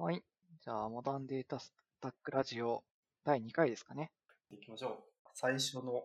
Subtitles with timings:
[0.00, 0.22] はい。
[0.62, 2.84] じゃあ、モダンデータスタックラジオ
[3.24, 4.12] 第2回ですかね。
[4.48, 5.28] いきましょう。
[5.34, 6.04] 最初の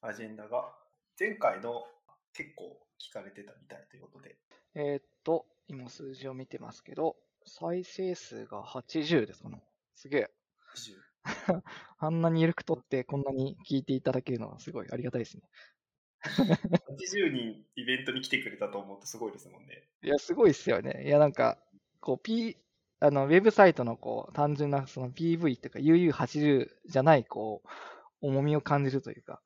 [0.00, 0.72] アジェンダが、
[1.20, 1.84] 前回の
[2.32, 4.38] 結構聞かれてたみたいということで、
[4.74, 9.62] えーっと、今数字を見てますけど、再生数が80ですかね。
[9.94, 10.30] すげえ。
[10.74, 10.96] 20
[11.98, 15.42] あんなに緩くとってこんなに聞いていただけるのはすごいありがたいですね。
[16.22, 19.90] 80人イベントに来てくれたと思うとすごいですもんね。
[20.00, 21.04] いや、すごいっすよね。
[21.04, 21.58] いや、なんか、
[22.00, 22.56] こう、P、
[23.00, 27.68] あの、ウェブサイトのこう、単純なその PV というか UU80 じゃない、こう、
[28.20, 29.40] 重みを感じるというか、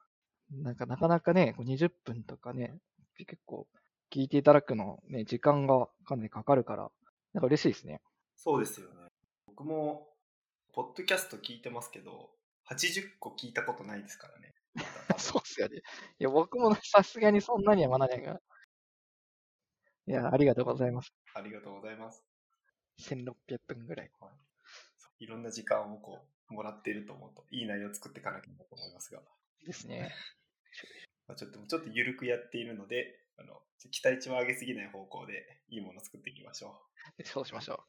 [0.50, 2.74] なんかなかなかね、こう20分とかね、
[3.16, 3.66] 結構
[4.10, 6.90] 聞いていただくのね、時間がかなりかかるから、
[7.32, 8.00] なんか嬉しいですね。
[8.36, 8.94] そうですよね。
[9.46, 10.08] 僕も、
[10.72, 12.30] ポッドキャスト聞いてますけど、
[12.68, 14.54] 80個聞いたことないですからね。
[15.18, 15.78] そうっすよね。
[15.78, 18.40] いや、僕もさすがにそんなには学ばないが。
[20.06, 21.12] いや、ありがとうございます。
[21.34, 22.29] ありがとうございます。
[23.00, 24.10] 1600分ぐらい。
[25.18, 26.18] いろんな時間をこ
[26.50, 29.20] う、もらっていると思うと、いい内容を作っていかなきゃなと思いますが、
[29.66, 30.14] ですね。
[31.26, 36.80] まあ、ちょっと、ちょっと緩くやっているので、あの、期待値を上げすぎない方向でいいものを作っていきましょ
[37.24, 37.84] そうしましょ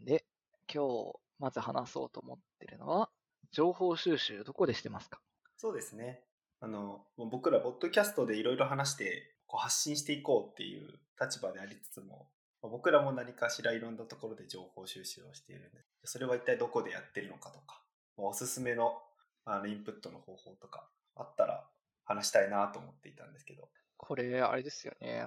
[0.00, 0.04] う。
[0.04, 0.24] で、
[0.72, 3.10] 今日、まず話そうと思ってるのは、
[3.52, 5.20] 情報収集どこでしてますか？
[5.20, 5.20] う。
[5.56, 6.24] そうですね。
[6.60, 17.80] あの、もう僕ら、ポッドキャストでいろいろ話して、こう発信していこうっていう立場でありつつも、まあ僕らも何かしらいろんなところで情報収集をしているんで、それは一体どこでやってるのかとか、
[18.16, 19.00] おすすめの
[19.44, 21.66] あのインプットの方法とかあったら
[22.04, 25.26] 話したいなと思っていたんですけど、これ、あれですよね。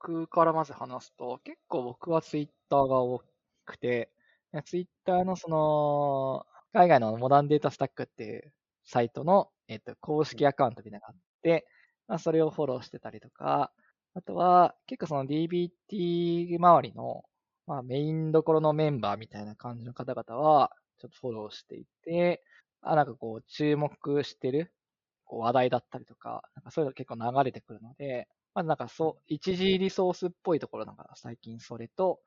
[0.00, 3.22] 僕からまず話すと、結構僕はツイッターが多
[3.64, 4.10] くて、
[4.64, 8.52] ツイッターのその、海外のモダンデータスタックっていう
[8.84, 11.66] サイトの、えっと、公式アカウントみたいなのがあって、
[12.08, 13.72] まあ、それをフォローしてたりとか、
[14.14, 17.24] あとは、結構その DBT 周りの、
[17.66, 22.42] まあ、メインどころのメンバーみたいな感じの方々は、ちょっとフォローしていて、
[22.80, 24.72] あ、なんかこう、注目してる
[25.24, 32.20] こう話題だったりとか、なんかそういうの結構流れてくるので、まずなんかそう、一時リソースっぽいところなんか最近それと、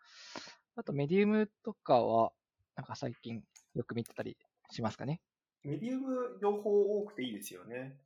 [0.75, 2.31] あとメディウムとかは、
[2.75, 3.41] なんか最近
[3.75, 4.37] よく見てたり
[4.71, 5.21] しますかね。
[5.63, 7.97] メディウム情報多くていいですよね。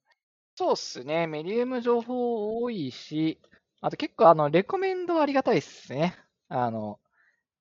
[0.56, 1.28] そうっすね。
[1.28, 3.40] メディウム情報多いし、
[3.82, 6.16] あと結構あの、レコメンドありがたいっすね。
[6.50, 7.00] あの、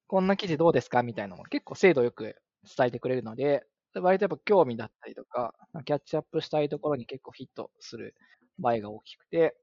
[0.06, 2.36] こんな記事どうですかみたいなのも結構精度よく
[2.76, 3.64] 伝えてくれるので、
[3.94, 5.54] 割とやっぱ興味だったりとか、
[5.84, 8.14] キャッチアップしたいところに結構フィットする
[8.58, 9.56] 場合が大きくて、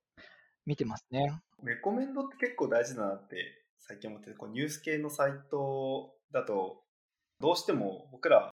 [0.65, 1.39] 見てますね。
[1.63, 6.83] レコメンドって結構大事だなって最近思ってて、こうニュース系のサイトだと、
[7.39, 8.51] どうしても僕ら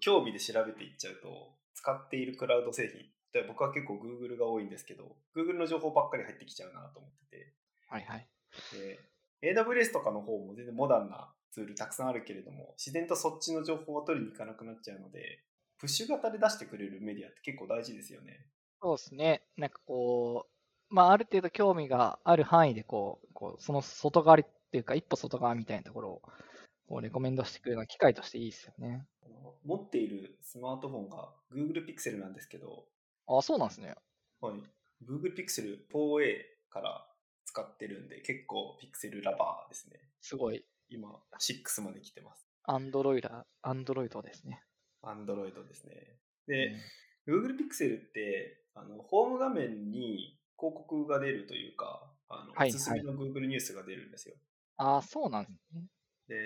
[0.00, 7.54] 興味で調べていっちゃうと、使っているクラウド製品、例えば僕は結構 Google が多いんですけど、Google の情報ばっかり入ってきちゃうなと思ってて、
[7.88, 8.26] はいはい。
[8.72, 15.42] で AWS とかの方も全然モダンなツールたくさんあるけれども、自然とそっちの情報を取りに行かなくなっちゃうので、
[15.78, 18.46] プッシュ型で出してくれるメディアって結構大事ですよね。
[18.82, 19.42] そうですね。
[19.56, 20.46] なんかこ
[20.90, 26.22] う、まあある程度興味がある範囲でこう、こうその外側っていうか一歩外側みたいなところを
[26.88, 29.06] こうレコメンドしてくれるのは機会としていいですよね。
[29.64, 32.84] 持っているスマートフォンが Google Pixel なんですけど、
[33.38, 33.94] あ、そうなんですね。
[34.40, 34.54] はい、
[35.04, 36.36] Google Pixel 4a
[36.70, 37.06] から
[37.44, 40.00] 使ってるんで、結構 Pixel ラバーですね。
[40.20, 40.64] すごい。
[40.88, 42.46] 今、6まで来てます。
[42.64, 43.30] アンドロイド、
[43.62, 44.62] アンドロイドですね。
[45.02, 46.18] Android ですね。
[46.46, 46.76] で、
[47.26, 54.34] Google Pixel って、あの、ホーム画面に広告が出るというか、あの、はいおすすめの Google ニュースが出るんですよ。
[54.76, 55.84] あ、そうなんですね。
[56.28, 56.36] で、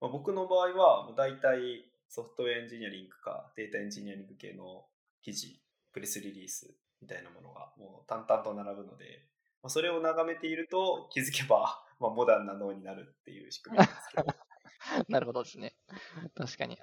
[0.00, 4.86] まあ、僕の場合は、大体ソフトウェアエンジニアリングかデータエンジニアリング系の
[5.22, 5.61] 記事、
[5.92, 9.26] プレスリリースみたいなものがもう淡々と並ぶので、
[9.62, 14.26] まあ、それを眺めていると気づけば、 まあ、モダンな脳になるっていう仕組みなんですけど、
[15.08, 15.76] なるほどですね。
[16.34, 16.78] 確かに。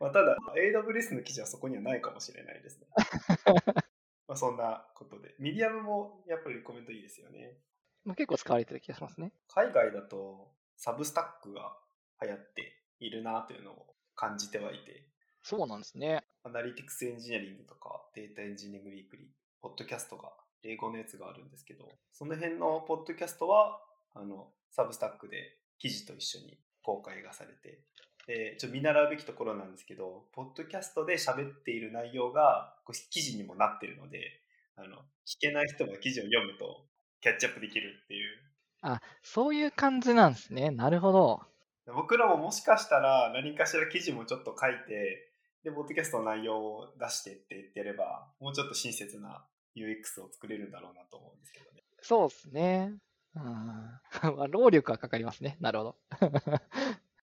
[0.00, 2.86] まあ、ただ AWS の記事はそこにはないかもしれないですね。
[4.28, 5.34] まあそんなことで。
[5.38, 7.58] ミディアムもやっぱりコメントいいですよね。
[8.04, 9.32] まあ、結構使われてる気がしますね。
[9.48, 11.76] 海外だと Substack が
[12.22, 15.07] 流行っているなというのを感じてはいて、
[15.48, 16.24] そうなんですね。
[16.44, 19.26] analytics engineering とか Data Engineering Weekly、
[19.62, 20.28] ポッドキャストが
[20.62, 23.80] 英語のやつがあるんですけど、その辺のポッドキャストは
[24.14, 27.80] あのサブスタックで記事と一緒に公開がされて、
[28.26, 32.74] でちょ見習うべきところなんですけど、ポッドキャストで喋っている内容が
[33.08, 34.42] 記事にもなってるので、
[34.76, 36.84] あの聞けない人は記事を読むと
[37.22, 38.28] キャッチアップできるっていう。
[38.82, 40.70] あ、そういう感じなんですね。
[40.70, 41.40] なるほど。
[41.94, 45.27] 僕らももしかしたら何かしら記事もちょっと書いて、
[45.64, 49.44] で、ポッドキャストの内容を出してって言ってやれば、もうちょっと親切な
[49.76, 51.82] UX を作れるんだろうなと思うんですけどね。
[52.00, 52.94] そうですね。
[53.34, 53.90] うん。
[54.50, 55.56] 労力はかかりますね。
[55.60, 55.96] なるほど。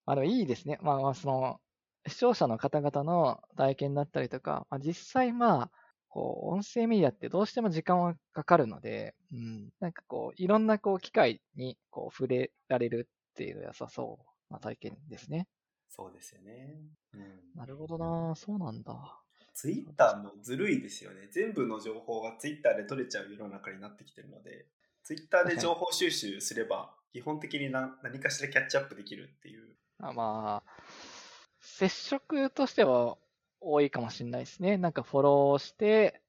[0.06, 0.78] あの、いいですね。
[0.82, 1.62] まあまあ、その、
[2.08, 5.72] 視聴者の方々の体験だったりとか、まあ、実際まあ、
[6.10, 15.48] こう、音声メディアってどうしても時間はかかるので、うん、なんかこう、いろんなこう、機会にこう、触れられるっていう良さそうな体験ですね。
[15.90, 16.82] そうですよね。
[17.14, 17.22] うん、
[17.56, 19.22] なるほどなそうなんだ。
[19.54, 21.28] ツイッターもずるいですよね。
[21.32, 24.66] 全部の情報がツイッターで取れちゃう世の中になってきてるので、
[25.04, 29.76] ツイッターで情報収集すれば、基本的に何何かしらキャッチアップできるっていう。
[30.00, 30.74] あまあ、
[31.62, 33.18] 接触としては
[33.62, 34.78] 多いかもしれないですね。
[34.78, 36.22] なんかフォローして、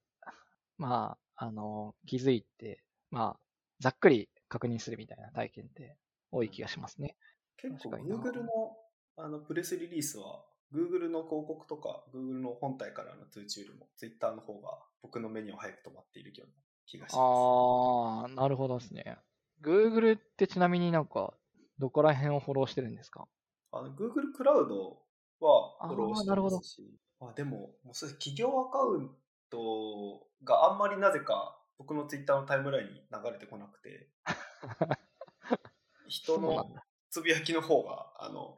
[0.78, 3.40] まあ、あの、気づいて、まあ、
[3.80, 5.96] ざっくり確認するみたいな体験って
[6.30, 7.16] 多い気がしますね。
[7.56, 8.76] 結構 Google の
[9.16, 10.42] あのプレスリリースは
[10.74, 16.52] Google の広告とか Google の本体からの通知よりも Twitter の方が僕の目には早く止まっているような
[16.86, 17.18] 気がします。
[17.18, 19.18] ああ、なるほどですね。
[19.62, 21.32] Google ってちなみになんか
[21.78, 23.26] どこら辺をフォローしてるんですか？
[23.72, 24.98] あの Google クラウド
[25.40, 29.10] はフォローしてますし、あでも、もうそれ企業アカウン
[29.50, 34.10] トがあんまりなぜか僕のツイッターのタイムラインに流れてこなくて、
[36.08, 36.66] 人の
[37.10, 38.56] つぶやきの方が、あの、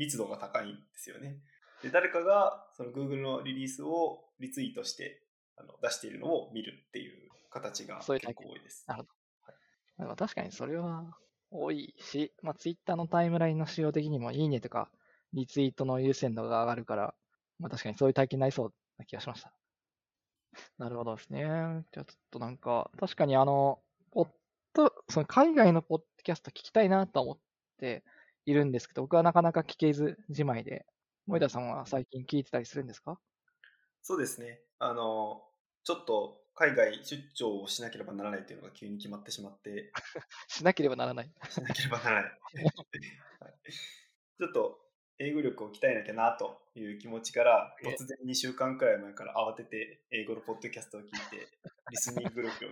[0.00, 1.36] 密度が高いんですよね。
[1.82, 5.22] で、誰かがその Google のリリースをリツイートして
[5.58, 8.84] あの出しているのを見るっていう形が結構多いです。
[8.88, 9.08] なるほ
[9.98, 10.06] ど。
[10.06, 11.14] はい、確かにそれは
[11.50, 14.88] 多いし、まあ、Twitter のタイムラインの仕様的にもいいねとか、
[15.34, 17.14] リツイートの優先度が上がるから、
[17.58, 19.52] まあ確かにそういう体験になりそうな気がしました。
[20.78, 21.42] なるほどですね。
[21.42, 23.80] じゃあちょっとなんか、確かにあの、
[24.12, 24.28] ポッ
[24.72, 27.38] ド、その海外のポッドキャスト聞きたいなと思っ
[27.78, 28.02] て
[28.46, 30.86] いるんですけど、僕はなかなか聞けずじまいで、
[31.26, 33.20] 森田さんは最近聞いてたりするんですか？
[34.02, 34.60] そうですね。
[34.78, 35.42] あの、
[35.84, 39.92] ちょっと海外出張をしなければならないというのが急に決まってしまって。
[40.48, 41.32] しなければならない。
[41.50, 42.40] しなければならない。
[43.40, 43.52] はい、
[44.38, 44.80] ちょっと
[45.18, 51.52] 英語力を鍛えなきゃなという気持ちから、突然2週間くらい前から慌てて英語のポッドキャストを聞いて、
[51.90, 52.68] リスニング力を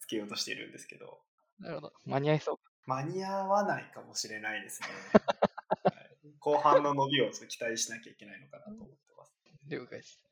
[0.00, 1.24] つけようとしているんですけど。
[1.58, 1.92] なるほど。
[2.04, 2.56] 間に合いそう
[2.88, 4.88] 間に合わないかもしれないですね。
[5.84, 9.36] はい、後半の伸びを期待しなきゃいけないのかなと思ってます。
[9.66, 10.24] 了解です。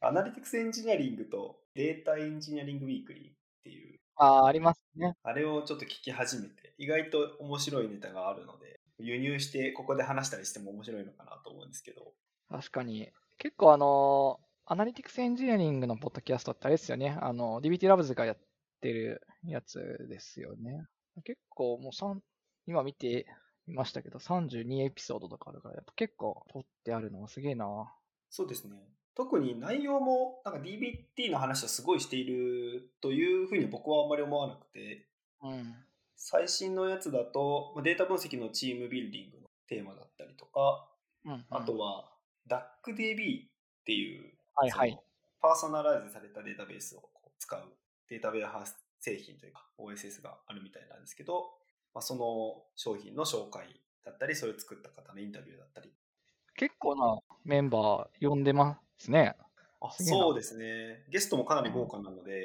[0.00, 4.00] アナリティクスエンジニアリングとデータエンジニアリングウィークリーっていう。
[4.16, 5.14] ああ、ありますね。
[5.22, 12.14] あれをちょっと聞き始めて、意外と面白いネタがあるので、輸入してここで話したりしても面白いのかなと思うんですけど。
[12.48, 13.12] 確かに。
[13.38, 17.16] 結構あの、アナリティクスエンジニアリングのポッドキャストってあれですよね。
[17.20, 18.38] あの、DBT ラブズがやっ
[18.80, 20.84] てるやつですよね。
[21.22, 22.18] 結構もう3、
[22.66, 23.26] 今見て
[23.66, 27.66] いましたけど、32エピソードとかあるから、やっぱ結構撮ってあるのはすげえな。
[28.30, 28.76] そうですね。
[29.14, 35.06] 特に内容もなんか DBT の話をすごいしているというふうに僕はあんまり思わなくて、
[35.40, 35.74] うん、
[36.16, 40.88] 最新のやつだと、データ分析のチームビルディングのテーマだったりとか、
[41.24, 42.10] うんうん、あとは
[42.48, 43.48] DuckDB っ
[43.84, 44.98] ていう、はいはい、
[45.40, 47.08] パーソナライズされたデータベースを
[47.38, 47.62] 使う
[48.10, 51.50] データベース製品というか OSS があるみたいなんですけど、
[51.92, 53.66] まあ、その商品の紹介
[54.02, 55.92] だったり、それを作った方のインタビューだったり。
[56.56, 59.34] 結構なメンバー呼んでますね。
[59.80, 61.04] あそうですね。
[61.10, 62.44] ゲストもかなり豪華なので、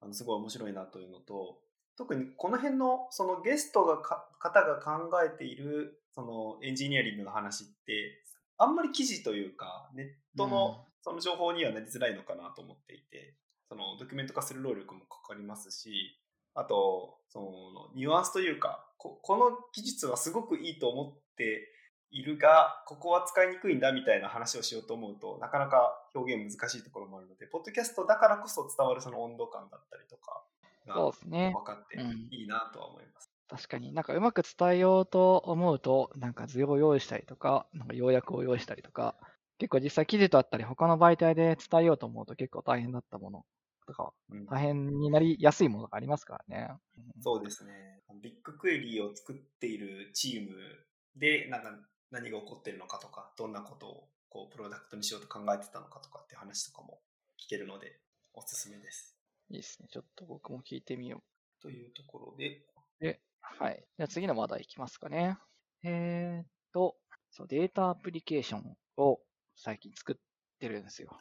[0.00, 1.58] あのすごい面白いなというのと、
[1.96, 8.22] 特にこの辺のそのゲストが方が考えているそのエンジニアリングの話って
[8.56, 13.34] あんまり記事というかネットのその情報にはなりづらいのかなと思っていて、
[13.72, 16.20] そのドキュメント化する労力もかかりますし
[16.54, 17.46] あとその
[17.94, 21.68] ニュアンスというかこの技術はすごくいいと思って
[22.10, 30.42] いるがここは使いにくいんだみたいな話をしようと思うとなかなか表現難しいところもあるのでポッドキャストだからこそ伝わるその温度感だったりとか
[30.86, 31.52] そうですね。
[31.54, 31.96] 分かって
[32.30, 33.30] いいなとは思います。
[33.50, 39.14] うん、確かになんかうまく伝えようと思うと、なんか図を用意したりとか、なんか要約を用意したりとか、
[39.62, 43.44] 結構実際記事とあったり他の媒体で伝えようと思うと結構大変だったもの
[43.86, 44.12] とか、
[44.50, 46.68] 大変になりやすいものがありますからね。
[46.96, 48.00] うん、そうですね。
[48.20, 50.56] ビッグクエリーを作っているチーム
[51.14, 51.70] で、なんか
[52.10, 56.98] 何が起こっているのかとか、どんなことをこうプロダクトにしようと考えてたのかとかって話とかも
[57.40, 58.00] 聞けるので、
[58.34, 59.16] おすすめです。
[59.48, 59.86] いいですね。
[59.92, 61.62] ちょっと僕も聞いてみよう。
[61.62, 62.62] というところで。
[62.98, 63.84] で、はい。
[63.96, 65.38] じゃあ次の話題いきますかね。
[65.84, 66.96] えー、っと、
[67.30, 69.20] そう、データアプリケーションを
[69.56, 70.16] 最近作っ
[70.58, 71.20] てるんですよ。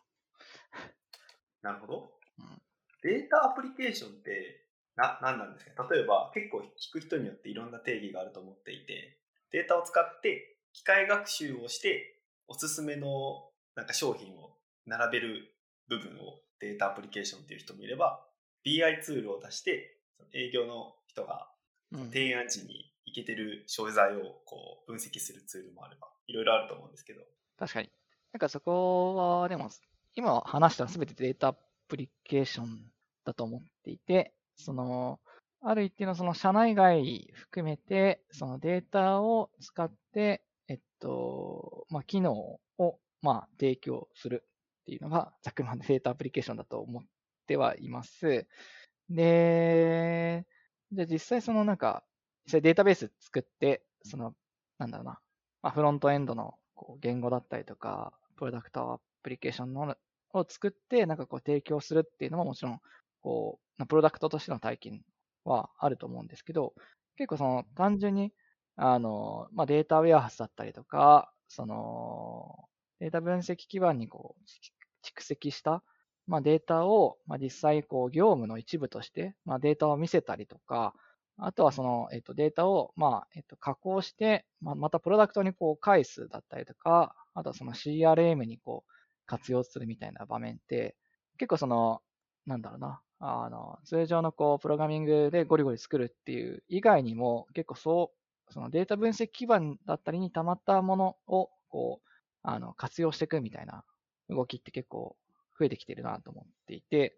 [1.61, 2.19] なるほど。
[2.39, 2.61] うん、
[3.03, 5.87] データアプリケーションってな、何なんですか？
[5.89, 9.19] 例えば結構聞く人によっていろんな定義があると思っていて、
[9.51, 15.55] データを使って機械学習をしておすすめのなんか商品を並べる
[15.87, 18.27] 部分をデータアプリケーションっていう人もいれば、
[18.65, 19.99] BI ツールを出して、
[20.33, 21.51] 営業の人が
[21.91, 27.23] 提案時にいけてる商材をこう分析するツールもあれば、いろいろあると思うんですけど。
[27.57, 27.91] 確かに。
[28.33, 29.69] なんかそこは、でも、
[30.15, 31.55] 今話したすべてデータア
[31.87, 32.91] プリケーション
[33.25, 35.19] だと思っていて、その、
[35.61, 44.43] ある一定のその社内外含めて、そのデータを使って、えっと、まあ、機能を、まあ、提供する
[44.81, 47.03] っていうのが、ざっくりデータアプリケーションだと思っ
[47.47, 48.47] てはいます。
[49.09, 50.45] で、
[50.93, 52.03] じゃあ実際そのなんか、
[52.45, 54.33] 実際データベース作って、その、
[54.77, 55.19] なんだろうな、
[55.61, 59.95] まあ、フロントエンドのこう言語だったりとか、プロダクトアプリケーションの
[60.33, 62.79] を作って、なんかこう提供するっていうのももちろん、
[63.21, 65.01] こう、プロダクトとしての体験
[65.45, 66.73] はあると思うんですけど、
[67.17, 68.33] 結構その単純に、
[68.77, 72.55] あの、まあ、データウェアハスだったりとか、その、
[72.99, 74.43] データ分析基盤にこう、
[75.05, 75.83] 蓄積した、
[76.25, 80.95] まあ、データを、まあ、実際こう業務の一部として、まあ、データを見せたりとか、
[81.37, 88.91] あとはその、えっと、データを、まあ、えっと、加工して、まあ、またプロダクトにこう返すだったりとか、あとはその CRM にこう
[89.25, 90.95] 活用するみたいな場面って、
[91.37, 92.01] 結構その、
[92.45, 98.11] なんだろうな、あの、通常のこう、プログラミングでゴリゴリ作るっていう以外にも、結構そ
[98.49, 102.09] う、そのデータ分析基盤だったりに溜まったものを、こう、
[102.43, 103.83] あの、活用していくみたいな
[104.29, 105.15] 動きって結構
[105.57, 107.15] 増えてきてるなと思っていて、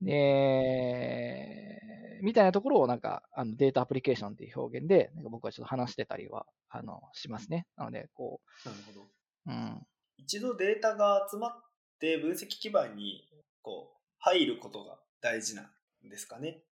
[0.00, 1.80] で、
[2.22, 7.66] みたいなところをなんか、あのデータアプリケーションっていう表現で、なんか僕はちょっと話してたりは、あの、しますね。
[7.76, 8.68] なので、こう。
[8.68, 9.06] なるほど。
[9.46, 9.86] うん。
[10.16, 11.52] 一度データが集まっ
[12.00, 13.28] て分析基盤に、
[13.62, 16.62] こう、入ることが大事なんですかね。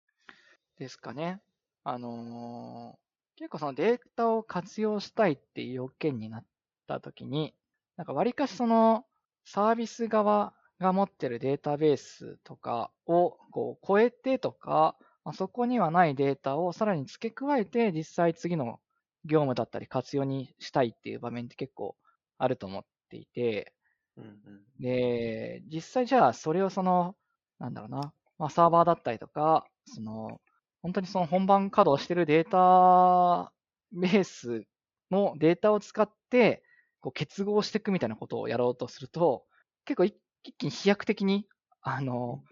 [0.79, 1.41] ですかね。
[1.85, 6.45] あのー、結構そのデータを活用したいっていう要件になっ
[6.87, 7.55] たときに、
[7.97, 9.05] なんか割かしその
[9.45, 18.81] サービス側が持ってるデータベースとかをこう超えてとか、まあ、そこにはないデータをさらに付け加えて実際次の
[19.25, 21.97] 業務だったり活用にしたいっていう場面って結構
[22.43, 23.73] あると思っていて、
[24.17, 27.15] うんうん、で、実際じゃあそれをその、
[27.59, 30.41] なんだろうな、まあ、サーバーだったりとか、その、
[30.83, 33.53] 本当にその本番稼働してるデータ
[33.93, 34.65] ベース
[35.11, 36.65] のデータを使って、
[37.01, 39.45] こう結合していくみたいなことをやろうとすると、
[39.85, 40.17] 結構一
[40.59, 41.47] 気に飛躍的に、
[41.83, 42.43] あの、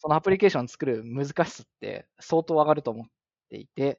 [0.00, 3.06] そのアプリケーションを作る難しさって相当上がると思っ
[3.50, 3.98] ていて、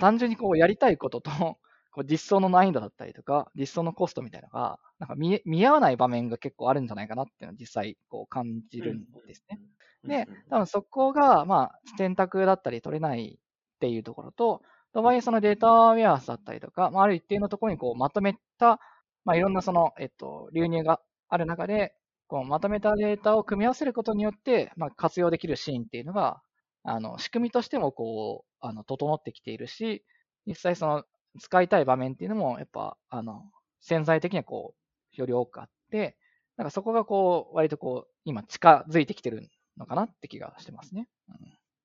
[0.00, 1.58] 単純にこうやりたいことと、
[1.96, 9.60] こう実装の難易度だったりとか、実装のコストみたいなのが、なんか見見合わない場面が結構あるんじゃないかなっていうのを実際こう感じるんですね。
[10.04, 14.60] で、多分そこが、まあ、選択だったり取れないっていうところと、
[14.92, 18.78] とはいえそのデータウェアスだったりとか、まあ、ある一定のところにこうまとめた、
[19.24, 21.00] まあ、いろんなその、えっと、流入が
[21.30, 21.94] ある中で、
[22.28, 26.42] こうまとめたデータを組み合わせることによって、まあ、活用できるシーンっていうのが、
[26.82, 30.04] あの、仕組みとしてもこう、あの、整ってきているし、
[30.46, 31.04] 実際その、
[31.38, 33.44] 使いたい場面っていうのも、やっぱ、あの、
[33.80, 34.74] 潜在的にはこ
[35.16, 36.16] う、より多くあって、
[36.56, 41.08] なんかそこがこう、割とこう、今近づいてきてるのかなって気がしてますね。
[41.28, 41.36] うん、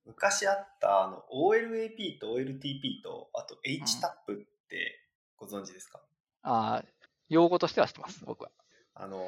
[0.05, 4.37] 昔あったあの OLAP と OLTP とあと HTAP っ
[4.69, 4.99] て
[5.37, 5.99] ご存知ですか、
[6.43, 6.85] うん、ああ、
[7.29, 8.51] 用語としては知ってます、僕は。
[8.93, 9.27] あの、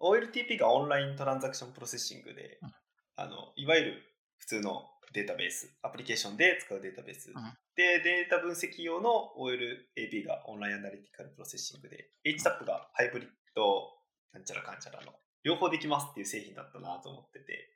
[0.00, 2.74] OLTP が Online Transaction Processing で、うん、
[3.16, 4.02] あのいわゆる
[4.38, 7.30] 普通のデータベース、アプリケーションで使うデータベース。
[7.30, 7.34] うん、
[7.76, 13.92] で、データ分析用の OLAP が Online Analytical Processing で、HTAP がハイブリッド
[14.32, 15.12] なんちゃらかんちゃらの
[15.44, 17.70] 両方できますっていう製品だったなと思ってて。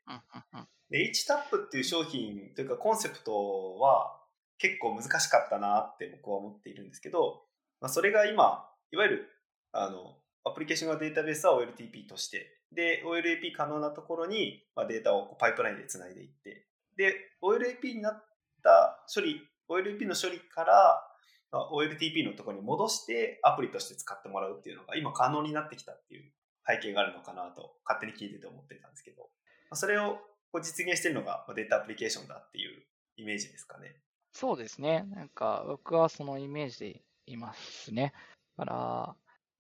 [0.91, 4.21] で、HTAP っていう商品というかコンセプトは
[4.59, 7.45] 結構難しかったなって僕は思っているんですけど、
[7.81, 9.29] まあ、それが今、いわゆる
[9.73, 16.67] あのアプリケーションがデータベースは OLTP として、で、OLAP 可能なところに、まあ、データをパイプラインでつないでいって、
[17.01, 18.25] で、OLAP になっ
[18.63, 19.41] た処理、
[19.71, 21.07] OLAP の処理から、
[21.51, 26.31] まあ、OLTP のところに戻してアプリとして使ってもらうっていうのが今可能になってきたっていう
[26.67, 29.31] 背景があるのかなと勝手に聞いてて思ってたんですけど、
[29.73, 30.19] それを
[30.63, 32.83] 実現してるのがデータアプリケーションだっていう
[33.17, 33.97] イメージですかね。
[34.33, 35.07] そうですね。
[35.11, 38.13] なんか僕はそのイメージでいますね。
[38.59, 38.77] だから、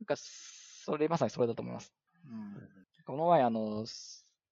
[0.00, 1.92] なんかそれまさにそれだと思います。
[2.28, 2.56] うん、
[3.04, 3.84] この前、あの、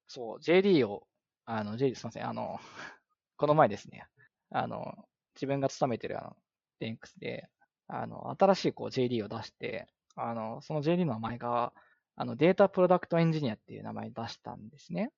[0.09, 1.07] そう、JD を、
[1.51, 2.61] あの、J すみません、あの、
[3.39, 4.07] この前ですね、
[4.51, 6.37] あの、自分が勤めてるあの、
[6.79, 7.49] 10X で、
[7.87, 11.73] あの、新しいこう JD を出して、あの、その JD の名前が、
[12.17, 15.11] あの、データプロダクトエンジニアっていう名前出したんですね。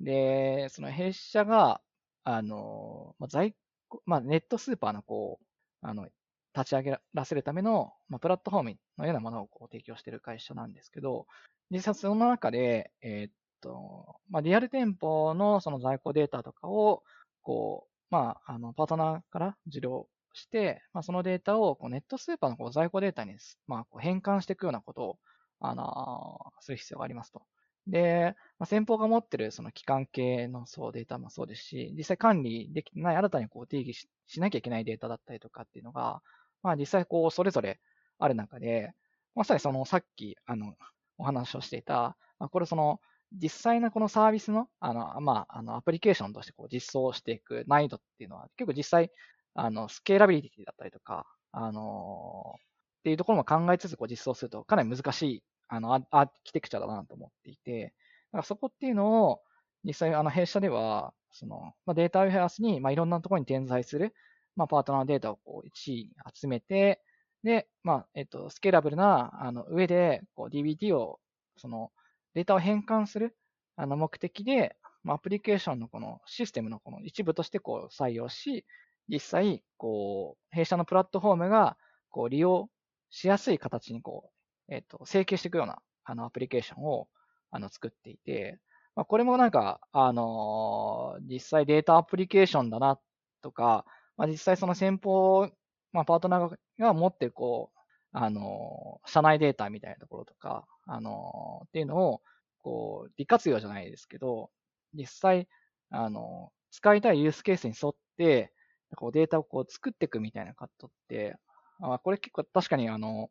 [0.00, 1.80] で、その弊社が、
[2.24, 3.56] あの、まあ、在
[3.88, 5.46] 庫、まあ、ネットスーパーのこう、
[5.80, 6.08] あの、
[6.54, 11.26] 立ち上げらせるための、まあ、プラットフォームのようなものをこう提供している会社なんですけど、
[11.70, 17.02] 実際その中で、えー、と、まあ、リアル店舗のその在庫データとかを、
[17.42, 23.36] こう、まあ、あの、パートナーから受領して、まあ、そのデータをこうネットスーパーのこう在庫データに、
[23.66, 25.18] まあ、こう変換していくようなことを、
[25.60, 27.42] あのする必要がありますと。
[27.88, 36.22] で、まあ、先方が持ってるその機関系のそうデータもそうですし、実際管理できない新たにこう定義ししなきゃいけないデータだったりとかっていうのが、
[36.62, 37.80] まあ実際こうそれぞれ
[38.18, 38.92] ある中で、
[39.34, 40.74] まさにそのさっきあの
[41.16, 43.00] お話をしていた、まあ、これその
[43.32, 49.10] 実際のこのサービスの、あの、まあ、あの、アプリケーションとしてこう実装していく難易度っていうのは、結構実際、
[49.54, 52.54] あの、スケーラビリティだったりとか、あの
[53.00, 57.94] っていうところも考えつつこう実装するとかなり難しいあの、アーキテクチャだなと思っていて、
[58.32, 59.40] だからそこっていうのを、
[59.84, 64.14] 実際、あの、弊社では、その、まあ、データウェアスに、まあ、いろんなところに点在する、
[64.56, 67.00] まあ、パートナーデータをこう、一位に集めて、
[67.44, 71.20] で、まあ、えっと、スケーラブルな、あの、上で、こう、DBT を、
[71.56, 71.92] その、
[72.38, 73.36] データを変換する、
[73.74, 78.64] あの、目的で、ま、アプリケーションのこのシステムのこの一部としてこう採用し、
[79.08, 81.76] 実際、こう、弊社のプラットフォームが、
[82.10, 82.68] こう、利用
[83.10, 84.30] しやすい形にこ
[84.68, 87.08] う、えっ、と、整形していくような、あの、アプリケーションを、
[87.50, 88.60] あの、作っていて、
[88.94, 93.00] まあ、これもなんか、あの、実際データアプリケーションだな、
[93.42, 93.84] とか、
[94.16, 95.48] まあ、実際その先方、
[95.92, 97.77] まあ、パートナーが持ってこう、
[98.12, 102.22] あの、社内データみたいなところとか、あの、っていうのを、
[102.58, 104.50] こう、利活用じゃないですけど、
[104.94, 105.48] 実際、
[105.90, 108.52] あの、使いたいユースケースに沿って、
[108.96, 111.36] こうデータをこう作っていくみたいなカットって、
[111.80, 113.30] あこれ結構確かにあの、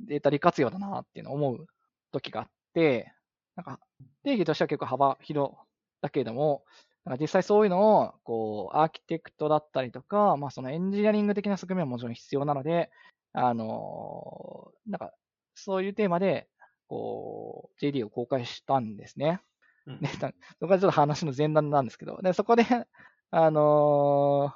[0.00, 1.66] データ利活用だなっていうのを思う
[2.12, 3.12] 時があって、
[3.56, 3.78] なんか
[4.24, 5.52] 定義としては結構幅広
[6.00, 6.64] だけれども、
[7.04, 12.90] なんか実際そういうのを、こう、アーキテクトだったりとか、まあそのエンジニアリング的な側面はもちろん必要なので、
[13.32, 15.12] あの、なんか、
[15.54, 16.48] そういうテーマで、
[16.88, 19.40] こう、JD を公開したんですね。
[19.86, 20.18] うん、で、そ
[20.66, 22.64] こはちょっと話の前段なんですけど、で、そこで、
[23.30, 24.52] あの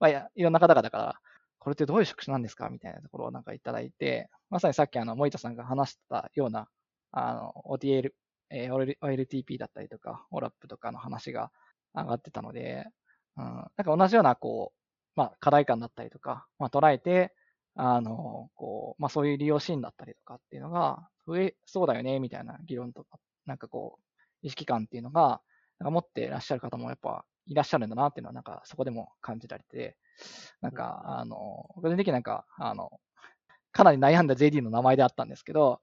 [0.00, 1.20] まあ、いや、いろんな方々から、
[1.58, 6.68] これってどういう職種なんですかみたいなところをなんかいただいて、まさにさっきあの、森田さんが話したような、
[7.10, 8.10] あの、OTL、
[8.50, 11.50] えー、OLTP だったりとか、OLAP とかの話が
[11.94, 12.86] 上がってたので、
[13.36, 14.78] うん、なんか同じような、こう、
[15.16, 17.34] まあ、課題感だったりとか、まあ、捉えて、
[17.80, 25.40] あの、こう、まあ、そういう利用シーンだったりとかっていうのが増えそうだよね、みたいな議論とか、なんかこう、意識感っていうのが、
[25.78, 29.96] なんか持っていらっしゃる方もやっぱいらっしゃるんだなっていうのは、なんかそこでも感じられて、
[30.60, 32.90] なんか、あの、個人的になんか、あの、
[33.70, 35.80] かなり悩んだ JD の名前であったんですけど、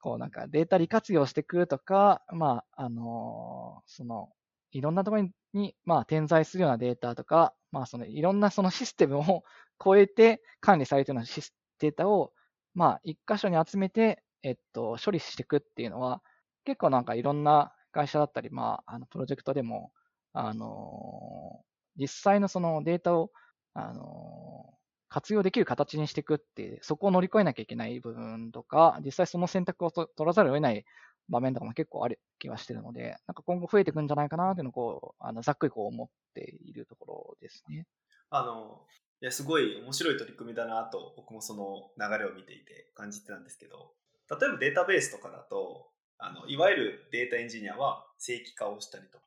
[0.00, 4.30] こうなんかデータ利活用してくるとか、まあ、あの、その、
[4.70, 9.42] いろんなところに、まあ、点在するようなデータとか、まあ、その、いろんなそのシステムを
[9.82, 11.42] 超えて管理されているような
[11.78, 12.32] データを、
[12.74, 16.22] まあ、一箇所に集めて、えっと、処理していくっていうのは、
[16.64, 19.92] 結構なんかいろんな会社だったり、まあ、あの、プロジェクトでも、
[20.32, 21.60] あの、
[21.96, 23.30] 実際のそのデータを、
[23.74, 24.74] あの、
[25.08, 30.84] 活用できる形にしていくって、そこを乗り越えなきゃいけない部分とか、実際その選択を取らざるを得ない
[31.28, 37.86] 場面とかも結構ある気はしてるので、なんか今後増えていくんじゃないかなっていうのをこう、あのざっくりこう思っているところですね。
[38.30, 38.82] あの、
[39.20, 43.92] いや、すごい面白い取り組みだなと、僕もその流れを見ていて感じてたんですけど、
[44.30, 49.24] 例えばデータベースとかだと、あのいわゆるデータエンジニアは正規化をしたりとか、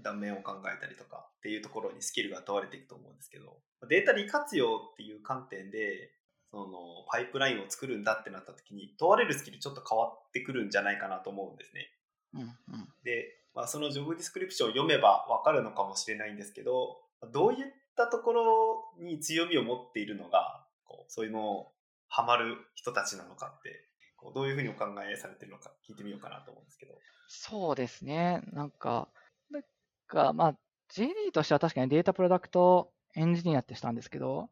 [0.00, 6.12] 断面を考えたりとかっていうところにスキルが問われていくと思うんですけど、データ利活用っていう観点で、
[6.50, 11.90] そのパイプラインを作るんだってなった時に問われるスキルちょっと変わってくるんじゃないかなと思うんですね。
[12.34, 16.98] うんうん、で、まあ、その job description を読めば分かるのかもしれないんですけど
[17.32, 21.72] どういっったところに強みを持っているのがこうそういうのを
[22.08, 26.94] ハマる人たちなのかってこうどういうふうにお考えされてるのか聞いてみようかなと思うんですけど。
[27.28, 28.42] そうですね。
[28.52, 29.08] なんか、
[29.50, 29.62] なん
[30.06, 30.54] か、まあ、
[30.94, 34.48] JD としては確かにデータプロダクトエンジニアってしたんですけど、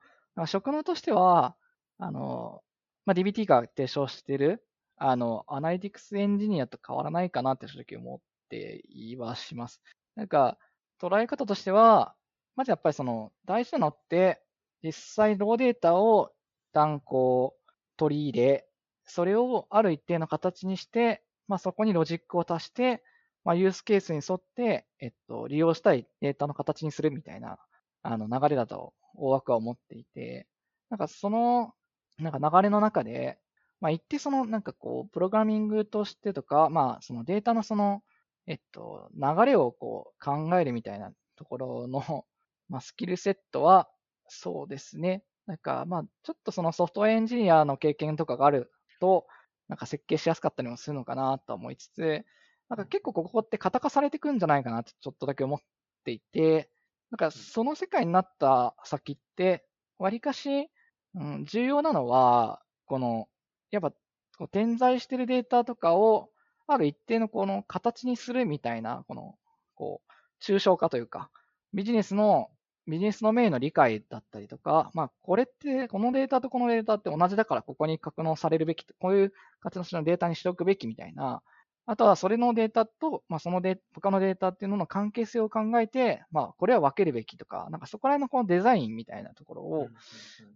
[0.46, 1.56] 職能としては、
[1.98, 2.62] あの、
[3.06, 4.64] まあ、DBT が提唱してる、
[4.96, 9.80] あの、アナリティクスエンジニアと変わらないかなって正直思っていはします。
[10.16, 10.58] なんか、
[11.00, 12.14] 捉え方としては、
[12.56, 14.42] まずやっぱりその、大事なのって、
[14.82, 16.32] 実際 raw data を
[16.72, 17.56] なんかこう
[17.96, 18.68] 取り入れ、
[19.06, 23.02] それをある一定の形にして、まあ、そこにロジックを足して、
[23.44, 27.58] まあ、ユースケースに沿って、えっと、利用したいデータの形にするみたいな、
[28.02, 30.46] あの、流れだと大枠は思っていて、
[30.90, 31.74] なんかその、
[32.18, 33.38] なんか流れの中で、
[33.80, 38.02] まあ、一定その、なんかこう、プログラミングとしてとか、まあ、そのデータのその、
[38.46, 42.24] えっと、流れをこう、考えるみたいなところの、
[42.68, 43.88] まあ、スキルセットは、
[44.28, 45.22] そうですね。
[45.46, 49.26] なんか、まあ、ちょっとそのソフトウェアエンジニアの経験とかがあると、
[49.68, 52.24] なんか設計しやすかったりもするのかなと思いつつ、
[52.68, 55.58] なんか結構ここって型化されていくんじゃないかなってちょっとだけ思っ
[56.04, 56.70] ていて、
[57.10, 59.64] なんかその世界になった先って、
[59.98, 60.70] 割かし、
[61.14, 63.28] うん、重要なのは、この、
[63.70, 63.92] やっぱ、
[64.36, 66.30] こう点在してるデータとかを、
[66.66, 69.36] ある一定のこの形にするみたいな、この、
[69.74, 71.30] こう、抽象化というか、
[71.72, 72.50] ビジネスの、
[72.86, 81.42] ビジネスの面の理解だったりとか、まあ、これって、このデータとこのデータって同じだから、ここに格納されるべき、こういう形のデータにしておくべきみたいな、
[81.86, 89.88] あとはそれのデータと、まあ、そのデ他のデータっていうのの関係性を考えて、まあ、これは分けるべきとか、なんかそこら辺のこのデザインみたいなところを、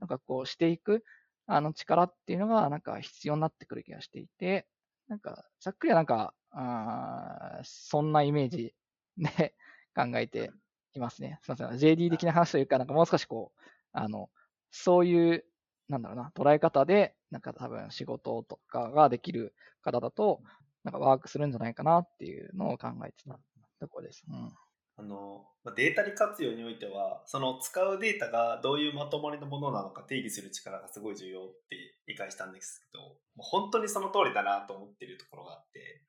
[0.00, 1.04] なんかこうしていく、
[1.46, 4.66] あの力っていうのが、なんか必要になってくる気がしていて、
[5.08, 8.74] なんか、ざっくりはなんか、あそんなイメージ
[9.18, 9.54] で
[9.94, 10.50] 考えて
[10.94, 11.38] いますね。
[11.42, 11.92] すみません。
[11.92, 13.60] JD 的な話というか、なんかもう少しこう、
[13.92, 14.30] あの、
[14.70, 15.44] そういう、
[15.88, 20.40] なんだろうな、捉え方で、なんか多分仕事とかができる方だと、
[20.84, 23.38] なんかワークするんじゃないかなっていうのを考えてた
[23.80, 24.24] ところです。
[24.28, 24.52] うん。
[24.98, 25.46] あの
[25.76, 31.76] データ利活用においてはその使うデータがどういうまとまりのものなのか定義する力がすごい重要って
[32.08, 36.02] 理解したんですけどもう本当にその通りだなと思ってるところがあって、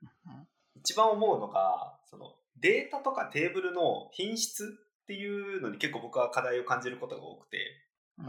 [0.76, 7.58] 一番思うのがそのデータとかテーブルの品質っていうのに結構僕は課題を感じることが多くて、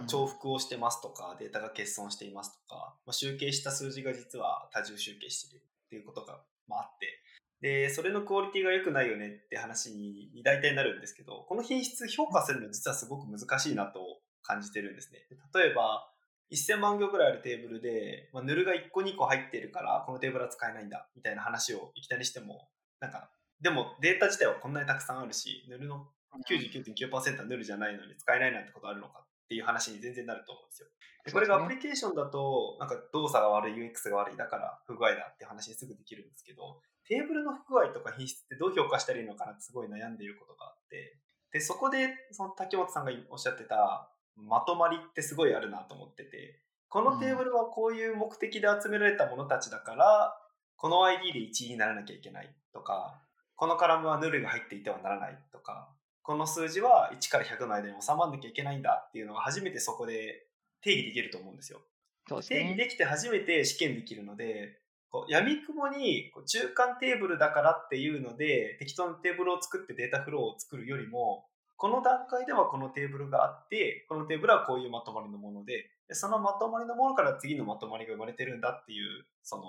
[0.06, 7.20] 重複をしてますとかデータが欠損していますとか、まあ、集計した数字が実は多重集計しているっていうことが、まあ、あって、
[7.60, 14.00] で、それのクオリティが良くないよねって話に大体なるんですけど、この品質評価するの実はすごく難しいなと
[14.42, 15.26] 感じてるんですね。
[15.54, 16.06] 例えば、
[16.52, 22.68] 1000万行ぐらいあるテーブルで、まあ、ヌルが1個2個入ってるから、このテーブルは使えないんだ、みたいな話をいきなりしても、
[23.00, 26.08] なんか、でもデータ自体はこんなにたくさんあるし、ヌルの
[26.48, 30.88] 99.9%はヌルじゃないのに使えないなんてことあるのかっていう話に全然なると思うんですよ。
[31.24, 41.18] でこれがアプリケーションだと、なんか動作が悪い、UX が悪い、だから不具合だって話にすぐできるんですけど、テーブルの不具合とか品質ってどう評価したらいいのかなってすごい悩んでいることがあって、
[41.52, 50.36] で、そこで、その竹本さんがおっしゃってた、まとまりってすごいあるなと思ってて、このテーブルはこういう目的で集められたものたちだから、
[50.76, 53.20] この ID で1位にならなきゃいけないとか、
[53.60, 55.90] このカラムはヌルが入っていてはならないとか、
[56.22, 60.46] この数字は1から100の間に収まらなきゃいけないんだっていうのが初めてそこで
[60.80, 61.80] 定義できると思うんですよ。
[62.26, 64.78] すね、定義できて初めて試験できるので、
[65.10, 71.44] こう闇雲にこう中間テーブルだからっていうので適当なテーブルを作ってデータフローを作るよりも
[71.76, 79.64] この段階ではこのテーブルがあってこのテーブルはこういうまとまりのものでそのまとまりのものから次のまとまりが生まれてるんだっていうその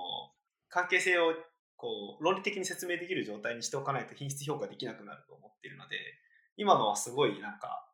[0.69, 1.34] 関係性を
[1.82, 5.98] こう論理的に説明できる状態にしておかないと品質評価できなくなると思っているので
[6.58, 7.88] 今のはすごいなんか、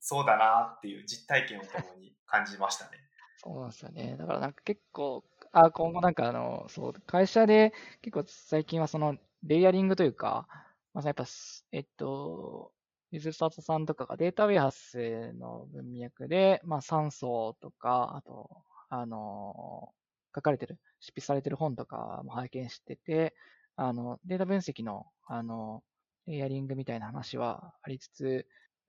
[0.00, 2.90] そうだなっていう実体験をともに感じましたね。
[3.36, 4.16] そうなんですよね。
[4.18, 10.48] だからなんか結構、あ今後なんかあの、そう、会社で結構最近はそのレイヤリングというか、
[10.92, 11.24] まあ、やっぱ、
[11.70, 12.72] えっと、
[13.12, 19.92] ユズスタートさんとかがデータウェアハウスの文脈で、まあ、酸素とか、あと、あの、
[20.34, 23.34] 書かれてる、執筆されてる本とかも拝見してて、
[23.76, 25.84] あの、データ分析の、あの、
[26.26, 28.46] レイヤリングみたいな話はありつつ、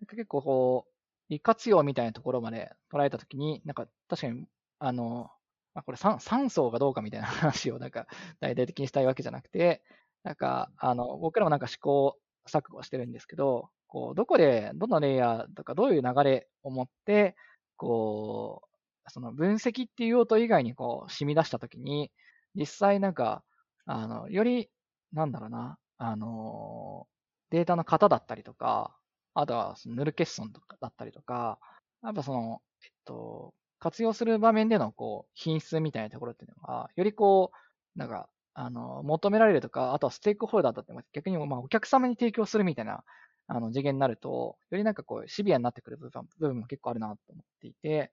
[0.09, 0.93] 結構こう、
[1.29, 4.45] 利活用みたいなところまで捉えたときに、なんか確かに、
[4.79, 5.31] あの、
[5.73, 8.07] まあ、これ酸酸素がどうかみたいな話をなんか
[8.39, 9.83] 大々的にしたいわけじゃなくて、
[10.23, 17.35] なんか、あの、僕らもなんか試行錯誤してるんですけど、こう、どこで、どのレイヤーとかどういう流れを持って、
[17.77, 18.72] こう、
[19.09, 22.11] その分析っていう用途以外にこう、染み出したときに、
[22.55, 23.43] 実際なんか、
[23.85, 24.69] あの、より、
[25.11, 27.07] なんだろうな、あの、
[27.49, 28.95] データの型だったりとか、
[29.33, 31.59] あとはそのヌル欠損とかだったりとか、
[32.03, 37.51] やっぱその、えっと、活用する場面でのこう品質みたいなところっていうのが、よりこ
[37.95, 43.03] う、なんか、あの、求められるとか、あとはステークホルダーだって逆にまあお客様に提供するみたいな
[43.47, 48.11] あの次元になると、よりなんかこうシビアになってくる部分部分も結構あるなと思っていて、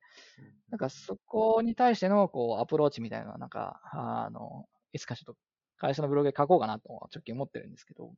[0.71, 5.37] なんかそこに対してのこうアプローチみたいなのは、なんか、あの、いつかちょっと
[5.77, 8.13] 会社のブログで書こうかなと直近思ってるんですけど、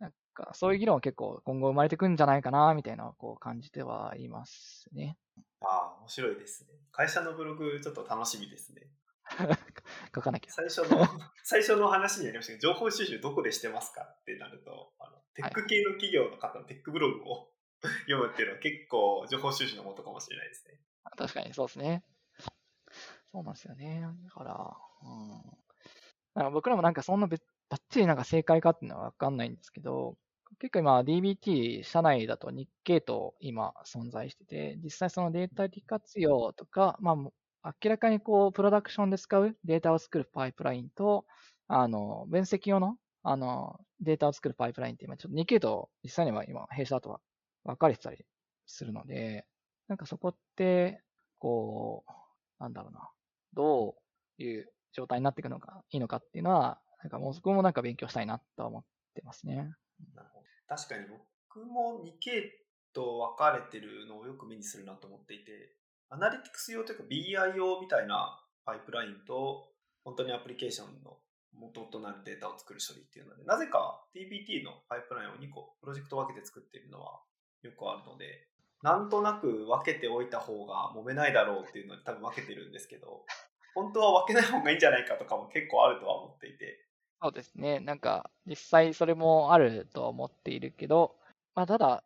[0.00, 5.16] なんかそういう議論は結構今後生まれてくんじゃないかなみたいなこう感じてはいますね。
[5.60, 6.74] ああ、面白いですね。
[6.92, 8.90] 会社のブログちょっと楽しみですね。
[10.14, 10.52] 書かなきゃ。
[10.52, 11.06] 最初の、
[11.44, 17.52] 最初の話にありましたけど、情報収集どこでしてますかってなると、あのテック系の企業の方のテックブログを
[18.08, 20.80] 読むっていうのは結構情報収集のもとかもしれないですね。
[21.16, 22.04] 確かにそうですね。
[23.30, 24.00] そうなんですよね。
[24.24, 30.16] だから、うん、か僕らもなんかそんなばっちりなんか正解かっていうのはわかんないんですけど、
[30.58, 37.16] 結構今 DBT 社内だと日系と今存在してて、実際そのデータ利活用とか、まあ
[37.64, 41.26] 明らかにこうプロダクションで使うデータを作るパイプラインと、
[41.66, 47.20] あの、分析用のあのデータを作るパイプラインって今ちょっと日系と実際には今弊社だとは
[47.64, 48.24] 分かれてたり
[48.66, 49.44] するので、
[49.88, 51.02] なんかそこって、
[51.38, 52.12] こう、
[52.60, 53.10] なんだろうな、
[53.54, 53.96] ど
[54.38, 59.56] ういう状態になっていくのがいいのかっていうのは、なんかもうそこもなんか勉強したいなとは思ってますね。
[60.14, 65.77] なるほど確かに僕も2系と分かれてるのをよく目にするなと思っていて、
[66.10, 69.68] アナリティクス用というか BI 用みたいなパイプラインと、
[70.04, 71.18] 本当にアプリケーションの
[71.52, 77.20] 元となるデータを作る処理っていうので、なぜか DBT のパイプラインを2個プロジェクト分けて作っているのは
[77.62, 78.48] よくあるので、
[78.82, 83.24] なんとなく分けておいた方が揉めないだろうっていうので多分分けてるんですけど、
[83.74, 86.88] 本当は分けない方がいいんじゃないかとかも結構あるとは思っていて、
[87.20, 87.80] そうですね。
[87.80, 91.16] なんか、実際それもあるとは思っているけど、
[91.54, 92.04] まあ、ただ、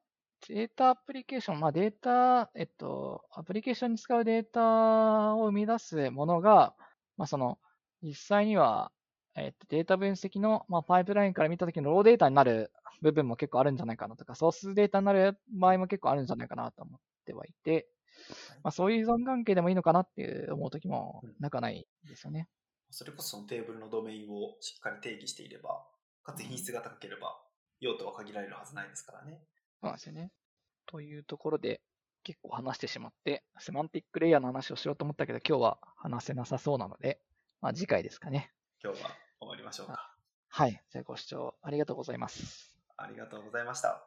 [0.49, 6.75] データアプリケーション、まあ、データ、えっと、アプリケーションに使うデータを生み出すものが、
[7.17, 7.59] まあ、その、
[8.03, 8.91] 実際には、
[9.37, 17.87] えっと、データ分析の、まあ、パイプラインから見たときのローデータになる部分も結構あるんじゃないかなとか、ソースデータになる場合も結構あるんじゃないかなと思ってはいて、
[18.63, 22.49] まあ、そういう依存関係でもいいのかなって思うときもなかないですよね。
[22.91, 25.87] それこそそのテーブルのドメインをしっかり定義していれば、
[26.25, 27.41] かつ品質が高ければ、
[27.81, 29.41] 用途は限られるはずないですからね。
[29.83, 30.31] そうなんですよね。
[30.87, 31.81] というところで、
[32.23, 37.21] 結構話してしまって、セマンティックレイヤーの話をしようと思ったけど、今日は話せなさそうなので、
[37.61, 38.53] まあ次回ですかね。
[38.83, 40.15] 今日は終わりましょうか。
[40.49, 40.81] はい。
[40.91, 42.79] じゃあご視聴ありがとうございます。
[42.97, 44.07] ありがとうございました。